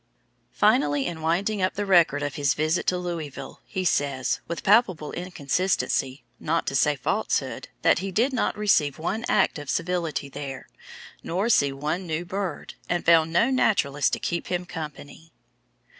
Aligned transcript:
Finally, 0.51 1.05
in 1.05 1.21
winding 1.21 1.61
up 1.61 1.75
the 1.75 1.85
record 1.85 2.23
of 2.23 2.33
his 2.33 2.55
visit 2.55 2.87
to 2.87 2.97
Louisville, 2.97 3.61
he 3.67 3.85
says, 3.85 4.39
with 4.47 4.63
palpable 4.63 5.11
inconsistency, 5.11 6.23
not 6.39 6.65
to 6.65 6.73
say 6.75 6.95
falsehood, 6.95 7.67
that 7.83 7.99
he 7.99 8.11
did 8.11 8.33
not 8.33 8.57
receive 8.57 8.97
one 8.97 9.23
act 9.29 9.59
of 9.59 9.69
civility 9.69 10.27
there, 10.27 10.67
nor 11.21 11.49
see 11.49 11.71
one 11.71 12.07
new 12.07 12.25
bird, 12.25 12.73
and 12.89 13.05
found 13.05 13.31
no 13.31 13.51
naturalist 13.51 14.11
to 14.13 14.19
keep 14.19 14.47
him 14.47 14.65
company. 14.65 15.31